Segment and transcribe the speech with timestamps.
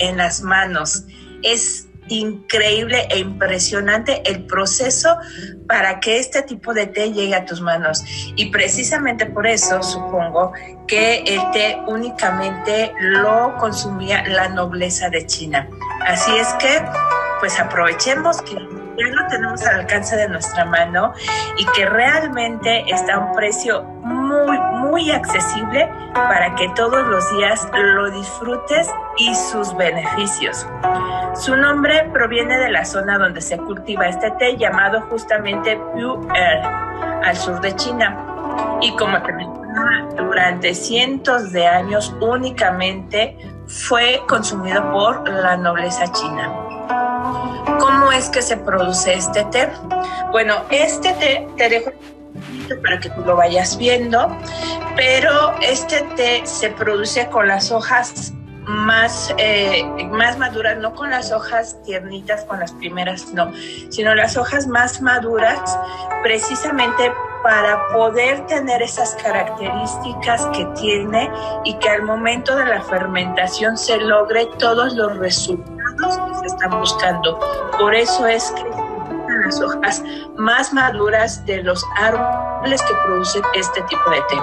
[0.00, 1.04] en las manos.
[1.42, 5.16] Es increíble e impresionante el proceso
[5.66, 8.04] para que este tipo de té llegue a tus manos.
[8.36, 10.52] Y precisamente por eso supongo
[10.86, 15.68] que el té únicamente lo consumía la nobleza de China.
[16.06, 16.82] Así es que,
[17.40, 21.14] pues aprovechemos que ya lo tenemos al alcance de nuestra mano
[21.56, 23.82] y que realmente está a un precio
[24.90, 30.66] muy, accesible para que todos los días lo disfrutes y sus beneficios.
[31.34, 36.62] Su nombre proviene de la zona donde se cultiva este té llamado justamente Pu'er,
[37.24, 38.16] al sur de China.
[38.80, 46.52] Y como te mencionaba, durante cientos de años únicamente fue consumido por la nobleza china.
[47.78, 49.68] ¿Cómo es que se produce este té?
[50.32, 51.92] Bueno, este té te dejo
[52.82, 54.28] para que tú lo vayas viendo,
[54.96, 58.32] pero este té se produce con las hojas
[58.64, 63.52] más, eh, más maduras, no con las hojas tiernitas, con las primeras, no,
[63.88, 65.78] sino las hojas más maduras,
[66.22, 71.30] precisamente para poder tener esas características que tiene
[71.64, 76.78] y que al momento de la fermentación se logre todos los resultados que se están
[76.78, 77.40] buscando.
[77.78, 78.89] Por eso es que
[79.58, 80.02] hojas
[80.36, 84.36] más maduras de los árboles que producen este tipo de té.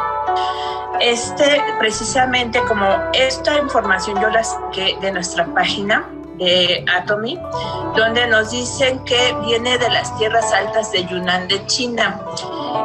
[0.99, 7.39] Este, precisamente como esta información yo la saqué de nuestra página de Atomy,
[7.95, 12.19] donde nos dicen que viene de las tierras altas de Yunnan de China.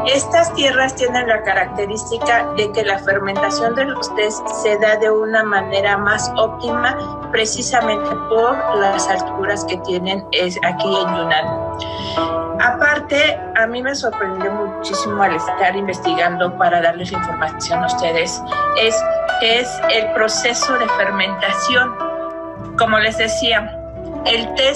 [0.06, 5.10] Estas tierras tienen la característica de que la fermentación de los tés se da de
[5.10, 6.96] una manera más óptima
[7.32, 10.24] precisamente por las alturas que tienen
[10.62, 11.46] aquí en Yunnan.
[12.60, 18.40] Aparte, a mí me sorprendió muchísimo al estar investigando para darles la información a ustedes,
[18.80, 19.02] es,
[19.40, 21.92] es el proceso de fermentación.
[22.78, 23.76] Como les decía,
[24.26, 24.74] el té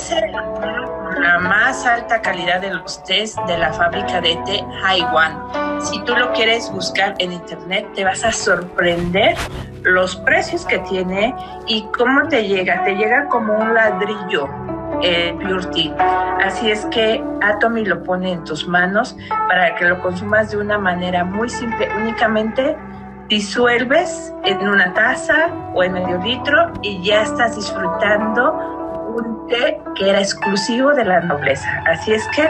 [1.26, 5.81] la más alta calidad de los tés de la fábrica de té Haiwan.
[5.81, 9.37] Si tú lo quieres buscar en internet, te vas a sorprender
[9.82, 11.34] los precios que tiene
[11.66, 12.84] y cómo te llega.
[12.84, 14.48] Te llega como un ladrillo
[15.03, 15.94] eh, Pure
[16.44, 19.16] Así es que Atomy lo pone en tus manos
[19.48, 21.88] para que lo consumas de una manera muy simple.
[21.97, 22.76] Únicamente
[23.28, 28.75] disuelves en una taza o en medio litro y ya estás disfrutando
[29.16, 31.69] un té que era exclusivo de la nobleza.
[31.87, 32.49] Así es que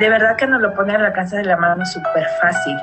[0.00, 2.76] de verdad que nos lo pone la alcance de la mano súper fácil.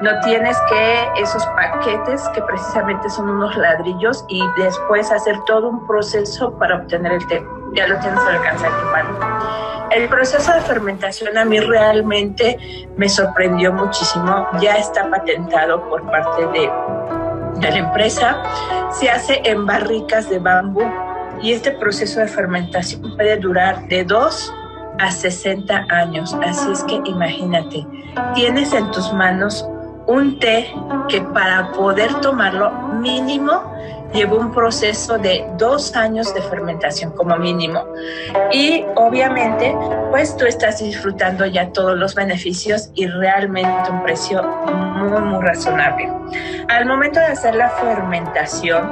[0.00, 5.86] No tienes que esos paquetes que precisamente son unos ladrillos y después hacer todo un
[5.86, 7.44] proceso para obtener el té.
[7.74, 9.88] Ya lo tienes al alcance de tu mano.
[9.90, 12.58] El proceso de fermentación a mí realmente
[12.96, 14.46] me sorprendió muchísimo.
[14.60, 16.70] Ya está patentado por parte de,
[17.60, 18.42] de la empresa.
[18.90, 20.82] Se hace en barricas de bambú
[21.42, 24.52] y este proceso de fermentación puede durar de dos
[24.98, 26.36] a 60 años.
[26.44, 27.86] Así es que imagínate,
[28.34, 29.66] tienes en tus manos
[30.06, 30.72] un té
[31.08, 33.62] que para poder tomarlo mínimo
[34.12, 37.84] llevó un proceso de dos años de fermentación como mínimo.
[38.50, 39.76] Y obviamente,
[40.10, 46.10] pues tú estás disfrutando ya todos los beneficios y realmente un precio muy, muy razonable.
[46.68, 48.90] Al momento de hacer la fermentación,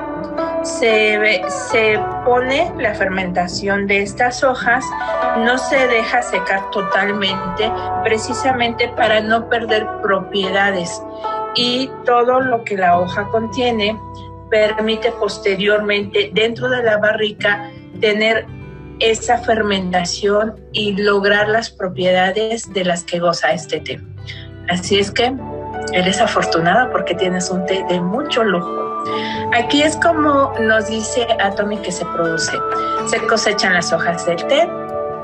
[0.67, 4.85] se, se pone la fermentación de estas hojas,
[5.39, 7.71] no se deja secar totalmente,
[8.03, 11.01] precisamente para no perder propiedades.
[11.55, 13.99] Y todo lo que la hoja contiene
[14.51, 18.47] permite posteriormente dentro de la barrica tener
[18.99, 24.01] esa fermentación y lograr las propiedades de las que goza este té.
[24.69, 25.33] Así es que
[25.93, 29.05] eres afortunada porque tienes un té de mucho lujo.
[29.53, 32.53] Aquí es como nos dice Atomy que se produce.
[33.07, 34.69] Se cosechan las hojas del té,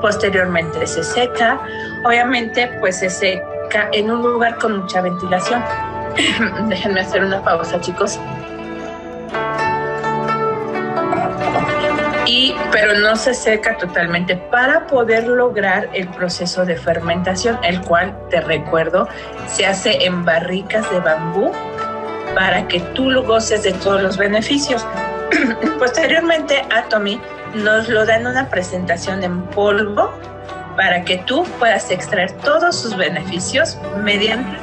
[0.01, 1.59] posteriormente se seca,
[2.05, 5.63] obviamente pues se seca en un lugar con mucha ventilación.
[6.69, 8.19] Déjenme hacer una pausa chicos.
[12.73, 18.41] Pero no se seca totalmente para poder lograr el proceso de fermentación, el cual, te
[18.41, 19.07] recuerdo,
[19.45, 21.51] se hace en barricas de bambú
[22.33, 24.85] para que tú goces de todos los beneficios.
[25.79, 27.21] Posteriormente, Atomy
[27.53, 30.11] nos lo da en una presentación en polvo
[30.75, 34.57] para que tú puedas extraer todos sus beneficios mediante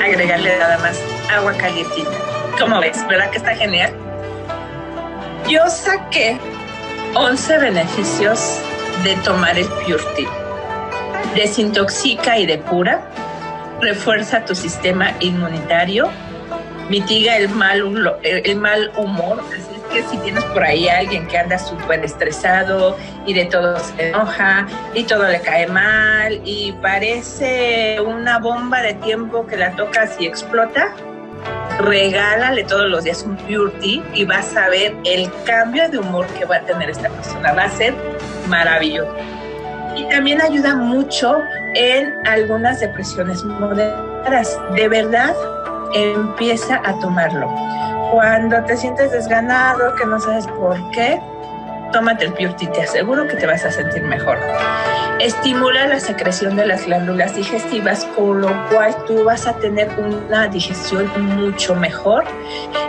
[0.00, 2.10] agregarle nada más agua calientita.
[2.56, 3.04] ¿Cómo ves?
[3.08, 3.92] ¿Verdad que está genial?
[5.48, 6.38] Yo saqué
[7.14, 8.60] 11 beneficios
[9.02, 10.28] de tomar el Pure.
[11.34, 13.02] Desintoxica y depura,
[13.80, 16.08] refuerza tu sistema inmunitario,
[16.88, 21.26] mitiga el mal, el mal humor, así es que si tienes por ahí a alguien
[21.26, 22.96] que anda súper estresado
[23.26, 28.94] y de todo se enoja y todo le cae mal y parece una bomba de
[28.94, 30.94] tiempo que la tocas y explota,
[31.82, 33.72] regálale todos los días un Pure
[34.14, 37.52] y vas a ver el cambio de humor que va a tener esta persona.
[37.52, 37.94] Va a ser
[38.48, 39.14] maravilloso.
[39.96, 41.36] Y también ayuda mucho
[41.74, 44.58] en algunas depresiones modernas.
[44.74, 45.34] De verdad,
[45.94, 47.48] empieza a tomarlo.
[48.12, 51.20] Cuando te sientes desganado, que no sabes por qué,
[51.92, 54.38] tómate el Pure te aseguro que te vas a sentir mejor.
[55.20, 60.48] Estimula la secreción de las glándulas digestivas, con lo cual tú vas a tener una
[60.48, 62.24] digestión mucho mejor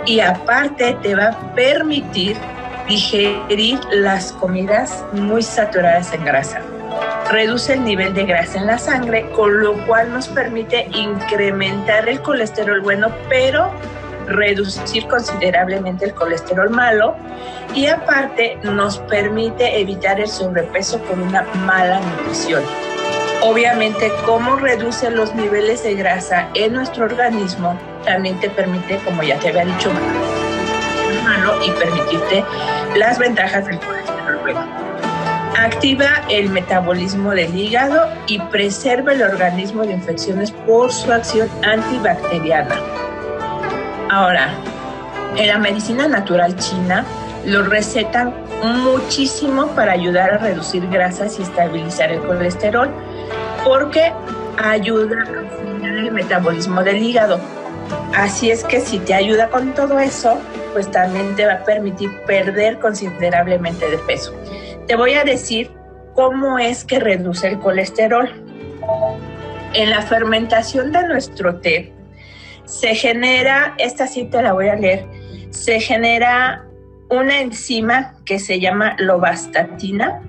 [0.06, 2.38] y aparte te va a permitir
[2.88, 6.62] digerir las comidas muy saturadas en grasa.
[7.30, 12.22] Reduce el nivel de grasa en la sangre, con lo cual nos permite incrementar el
[12.22, 13.72] colesterol bueno, pero
[14.32, 17.16] reducir considerablemente el colesterol malo
[17.74, 22.64] y aparte nos permite evitar el sobrepeso con una mala nutrición.
[23.44, 29.40] Obviamente, como reduce los niveles de grasa en nuestro organismo, también te permite, como ya
[29.40, 29.92] te había dicho,
[31.24, 32.44] malo y permitirte
[32.96, 34.66] las ventajas del colesterol bueno.
[35.58, 42.91] Activa el metabolismo del hígado y preserva el organismo de infecciones por su acción antibacteriana.
[44.12, 44.50] Ahora,
[45.38, 47.06] en la medicina natural china
[47.46, 52.90] lo recetan muchísimo para ayudar a reducir grasas y estabilizar el colesterol,
[53.64, 54.12] porque
[54.62, 57.40] ayuda a frenar el metabolismo del hígado.
[58.14, 60.38] Así es que si te ayuda con todo eso,
[60.74, 64.34] pues también te va a permitir perder considerablemente de peso.
[64.88, 65.72] Te voy a decir
[66.16, 68.30] cómo es que reduce el colesterol.
[69.74, 71.94] En la fermentación de nuestro té,
[72.66, 75.06] se genera, esta sí te la voy a leer,
[75.50, 76.66] se genera
[77.10, 80.22] una enzima que se llama lobastatina,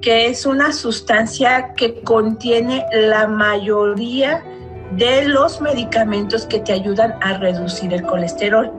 [0.00, 4.44] que es una sustancia que contiene la mayoría
[4.92, 8.70] de los medicamentos que te ayudan a reducir el colesterol.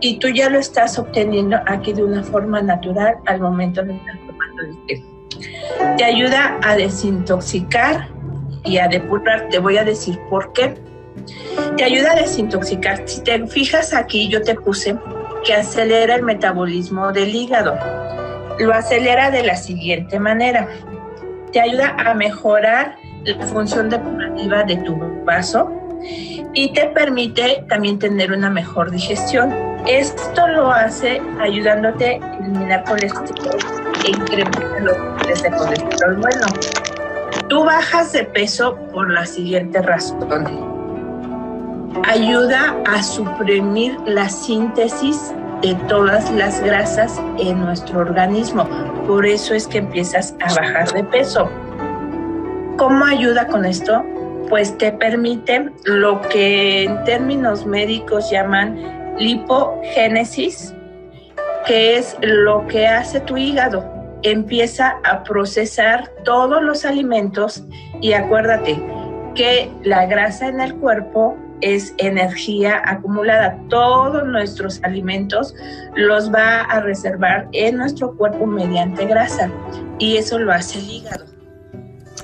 [0.00, 4.16] Y tú ya lo estás obteniendo aquí de una forma natural al momento de estar
[4.26, 5.04] tomando el té.
[5.96, 8.08] Te ayuda a desintoxicar
[8.64, 9.48] y a depurar.
[9.48, 10.74] Te voy a decir por qué
[11.76, 13.02] te ayuda a desintoxicar.
[13.06, 14.96] Si te fijas aquí, yo te puse
[15.44, 17.78] que acelera el metabolismo del hígado.
[18.58, 20.68] Lo acelera de la siguiente manera.
[21.52, 25.70] Te ayuda a mejorar la función depurativa de tu vaso
[26.54, 29.52] y te permite también tener una mejor digestión.
[29.86, 33.58] Esto lo hace ayudándote a eliminar colesterol
[34.04, 36.46] e incrementar los niveles de colesterol bueno.
[37.48, 40.75] Tú bajas de peso por la siguiente razón
[42.04, 48.68] ayuda a suprimir la síntesis de todas las grasas en nuestro organismo.
[49.06, 51.48] Por eso es que empiezas a bajar de peso.
[52.76, 54.04] ¿Cómo ayuda con esto?
[54.48, 60.74] Pues te permite lo que en términos médicos llaman lipogénesis,
[61.66, 63.84] que es lo que hace tu hígado.
[64.22, 67.64] Empieza a procesar todos los alimentos
[68.00, 68.80] y acuérdate
[69.34, 73.58] que la grasa en el cuerpo es energía acumulada.
[73.68, 75.54] Todos nuestros alimentos
[75.94, 79.50] los va a reservar en nuestro cuerpo mediante grasa
[79.98, 81.24] y eso lo hace el hígado.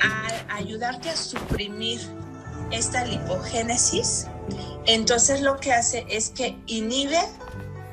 [0.00, 2.00] Al ayudarte a suprimir
[2.70, 4.28] esta lipogénesis,
[4.86, 7.18] entonces lo que hace es que inhibe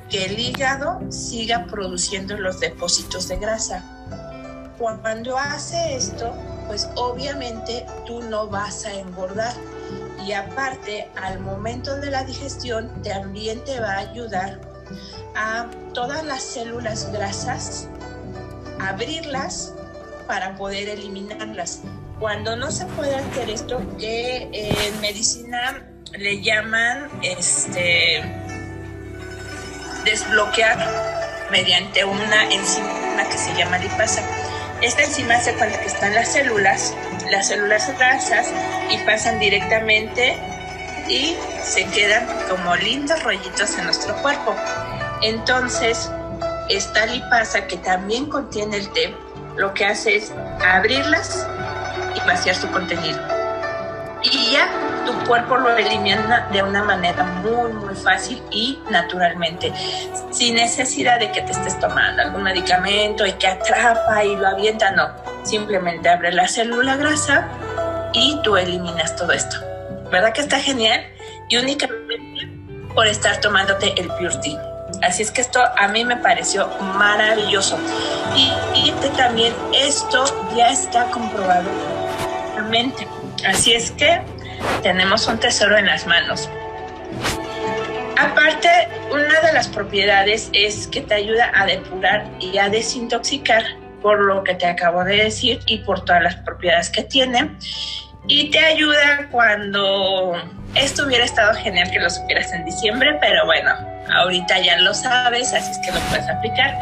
[0.08, 3.84] que el hígado siga produciendo los depósitos de grasa.
[4.78, 6.34] Cuando hace esto,
[6.66, 9.52] pues obviamente tú no vas a engordar
[10.26, 14.60] y aparte al momento de la digestión también te va a ayudar
[15.34, 17.88] a todas las células grasas,
[18.80, 19.72] abrirlas
[20.26, 21.82] para poder eliminarlas.
[22.18, 28.22] Cuando no se puede hacer esto, que en medicina le llaman este
[30.04, 30.78] desbloquear
[31.50, 34.22] mediante una enzima que se llama lipasa.
[34.82, 36.94] Esta enzima hace cuenta que están las células
[37.30, 38.52] las células grasas
[38.90, 40.36] y pasan directamente
[41.08, 44.54] y se quedan como lindos rollitos en nuestro cuerpo.
[45.22, 46.10] Entonces,
[46.68, 49.14] esta lipasa que también contiene el té,
[49.56, 50.32] lo que hace es
[50.64, 51.46] abrirlas
[52.14, 53.20] y vaciar su contenido.
[54.22, 54.68] Y ya
[55.04, 59.72] tu cuerpo lo elimina de una manera muy, muy fácil y naturalmente,
[60.30, 64.90] sin necesidad de que te estés tomando algún medicamento y que atrapa y lo avienta,
[64.90, 65.08] no.
[65.42, 67.48] Simplemente abre la célula grasa
[68.12, 69.56] y tú eliminas todo esto.
[70.10, 71.04] ¿Verdad que está genial?
[71.48, 72.48] Y únicamente
[72.94, 74.30] por estar tomándote el Pure
[75.02, 77.78] Así es que esto a mí me pareció maravilloso.
[78.36, 80.24] Y, también esto
[80.56, 81.68] ya está comprobado.
[83.46, 84.20] Así es que
[84.82, 86.48] tenemos un tesoro en las manos.
[88.16, 88.68] Aparte,
[89.10, 93.64] una de las propiedades es que te ayuda a depurar y a desintoxicar
[94.02, 97.50] por lo que te acabo de decir y por todas las propiedades que tiene.
[98.28, 100.34] Y te ayuda cuando
[100.74, 103.72] esto hubiera estado genial que lo supieras en diciembre, pero bueno,
[104.12, 106.76] ahorita ya lo sabes, así es que lo puedes aplicar.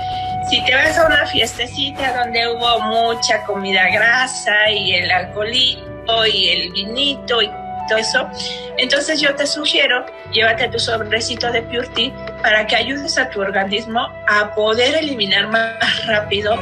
[0.50, 6.48] Si te vas a una fiestecita donde hubo mucha comida grasa y el alcoholito y
[6.48, 7.50] el vinito y
[7.96, 8.28] eso.
[8.76, 14.08] Entonces yo te sugiero, llévate tu sobrecito de Purity para que ayudes a tu organismo
[14.28, 16.56] a poder eliminar más rápido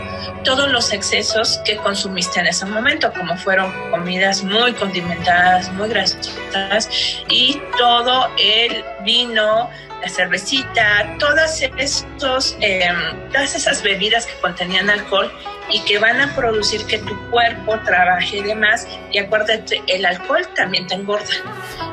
[0.45, 6.88] todos los excesos que consumiste en ese momento, como fueron comidas muy condimentadas, muy grasosas
[7.28, 9.68] y todo el vino,
[10.08, 15.32] cervecita, todas, estos, em, todas esas bebidas que contenían alcohol
[15.70, 18.86] y que van a producir que tu cuerpo trabaje de más.
[19.12, 21.34] Y acuérdate, el alcohol también te engorda.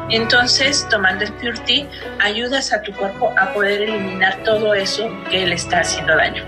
[0.10, 1.88] Entonces, tomando el Pure Tea,
[2.20, 6.44] ayudas a tu cuerpo a poder eliminar todo eso que le está haciendo daño.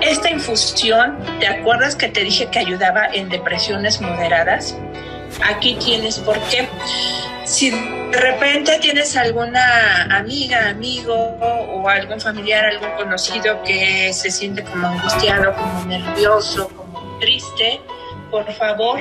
[0.00, 4.76] Esta infusión, ¿te acuerdas que te dije que ayudaba en depresiones moderadas?
[5.44, 6.68] Aquí tienes por qué.
[7.44, 14.62] Si de repente tienes alguna amiga, amigo o algún familiar, algún conocido que se siente
[14.64, 17.80] como angustiado, como nervioso, como triste,
[18.30, 19.00] por favor,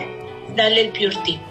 [0.56, 1.42] dale el Pure Tea.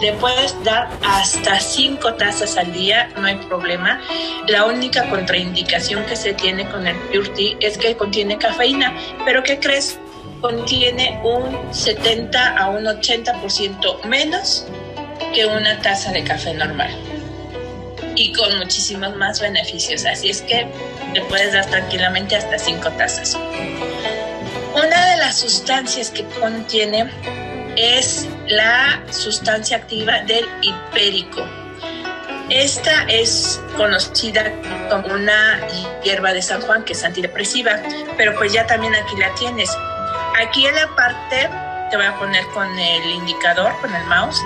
[0.00, 4.00] Le puedes dar hasta cinco tazas al día, no hay problema.
[4.46, 8.94] La única contraindicación que se tiene con el Pure Tea es que contiene cafeína.
[9.24, 9.98] Pero ¿qué crees?
[10.40, 14.66] Contiene un 70 a un 80% menos
[15.34, 16.90] que una taza de café normal
[18.14, 20.04] y con muchísimos más beneficios.
[20.04, 20.66] Así es que
[21.14, 23.36] le puedes dar tranquilamente hasta cinco tazas.
[24.74, 27.10] Una de las sustancias que contiene
[27.76, 31.44] es la sustancia activa del hipérico.
[32.50, 34.52] Esta es conocida
[34.90, 35.60] como una
[36.02, 37.80] hierba de San Juan que es antidepresiva,
[38.16, 39.70] pero pues ya también aquí la tienes.
[40.40, 41.50] Aquí en la parte
[41.90, 44.40] te voy a poner con el indicador, con el mouse,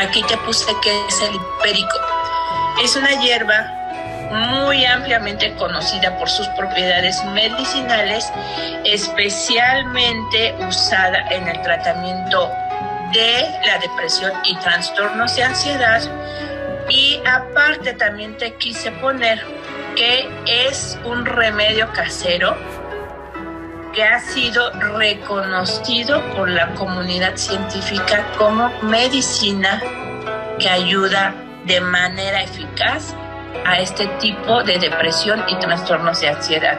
[0.00, 1.98] Aquí te puse que es el hipérico.
[2.84, 3.66] Es una hierba
[4.30, 8.30] muy ampliamente conocida por sus propiedades medicinales,
[8.84, 12.48] especialmente usada en el tratamiento
[13.12, 16.00] de la depresión y trastornos de ansiedad.
[16.88, 19.44] Y aparte también te quise poner
[19.96, 22.56] que es un remedio casero
[23.92, 29.80] que ha sido reconocido por la comunidad científica como medicina
[30.58, 33.14] que ayuda de manera eficaz
[33.64, 36.78] a este tipo de depresión y trastornos de ansiedad.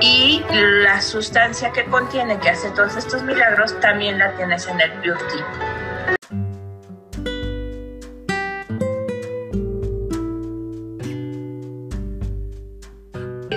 [0.00, 4.90] Y la sustancia que contiene, que hace todos estos milagros, también la tienes en el
[5.00, 5.68] Beauty.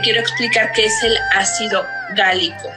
[0.04, 2.74] Quiero explicar qué es el ácido gálico.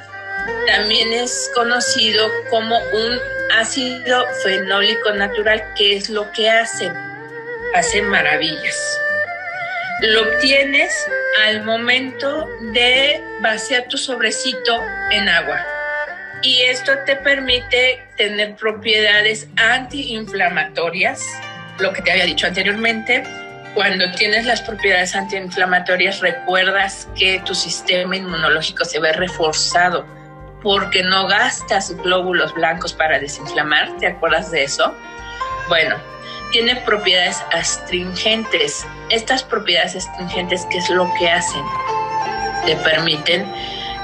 [0.67, 3.19] También es conocido como un
[3.55, 6.91] ácido fenólico natural, que es lo que hace,
[7.75, 8.99] hace maravillas.
[10.01, 10.93] Lo obtienes
[11.47, 15.65] al momento de vaciar tu sobrecito en agua.
[16.43, 21.23] Y esto te permite tener propiedades antiinflamatorias,
[21.79, 23.23] lo que te había dicho anteriormente.
[23.75, 30.07] Cuando tienes las propiedades antiinflamatorias, recuerdas que tu sistema inmunológico se ve reforzado
[30.63, 34.95] porque no gastas glóbulos blancos para desinflamar, ¿te acuerdas de eso?
[35.69, 35.97] Bueno,
[36.53, 38.87] tiene propiedades astringentes.
[39.11, 41.63] Estas propiedades astringentes, ¿qué es lo que hacen?
[42.65, 43.53] Te permiten,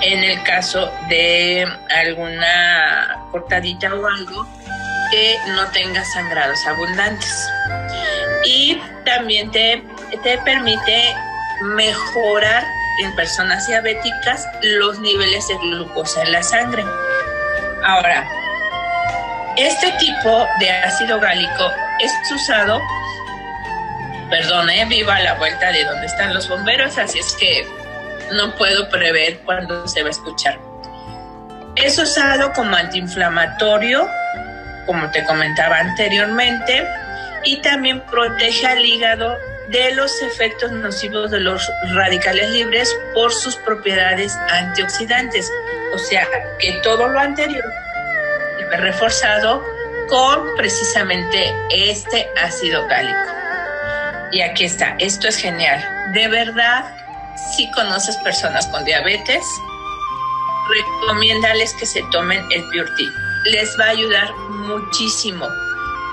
[0.03, 4.47] en el caso de alguna cortadita o algo,
[5.13, 7.49] que no tenga sangrados abundantes.
[8.45, 9.83] Y también te,
[10.23, 11.15] te permite
[11.63, 12.65] mejorar
[13.03, 16.85] en personas diabéticas los niveles de glucosa en la sangre.
[17.85, 18.27] Ahora,
[19.57, 21.71] este tipo de ácido gálico
[22.01, 22.81] es usado,
[24.31, 27.67] perdón, eh, viva la vuelta de donde están los bomberos, así es que
[28.33, 30.59] no puedo prever cuándo se va a escuchar.
[31.77, 34.09] Es usado como antiinflamatorio,
[34.87, 36.87] como te comentaba anteriormente,
[37.45, 39.37] y también protege al hígado
[39.69, 41.63] de los efectos nocivos de los
[41.95, 45.51] radicales libres por sus propiedades antioxidantes.
[45.95, 46.27] O sea,
[46.59, 47.65] que todo lo anterior
[48.79, 49.65] reforzado
[50.09, 53.19] con precisamente este ácido gálico.
[54.33, 55.83] Y aquí está, esto es genial.
[56.13, 56.85] De verdad
[57.57, 59.45] si conoces personas con diabetes,
[60.69, 62.91] recomiéndales que se tomen el Pure
[63.45, 65.49] Les va a ayudar muchísimo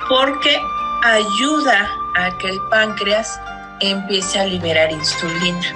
[0.09, 0.57] porque
[1.03, 3.39] ayuda a que el páncreas
[3.79, 5.75] empiece a liberar insulina.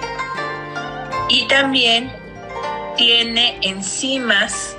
[1.29, 2.11] Y también
[2.97, 4.75] tiene enzimas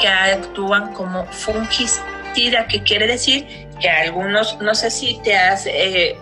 [0.00, 6.16] que actúan como fungicida, que quiere decir que algunos, no sé si te has, eh,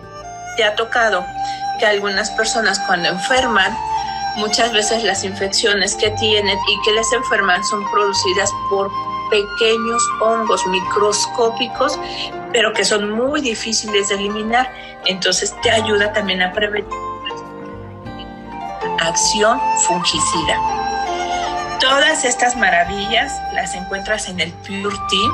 [0.57, 1.25] te ha tocado
[1.79, 3.75] que algunas personas cuando enferman,
[4.35, 8.89] muchas veces las infecciones que tienen y que les enferman son producidas por
[9.29, 11.99] pequeños hongos microscópicos,
[12.51, 14.71] pero que son muy difíciles de eliminar.
[15.05, 16.89] Entonces te ayuda también a prevenir
[18.99, 20.57] acción fungicida.
[21.79, 25.31] Todas estas maravillas las encuentras en el Pure Team.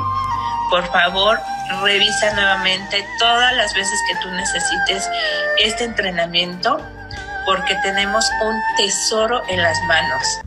[0.70, 1.38] Por favor,
[1.82, 5.08] revisa nuevamente todas las veces que tú necesites
[5.58, 6.80] este entrenamiento
[7.44, 10.45] porque tenemos un tesoro en las manos.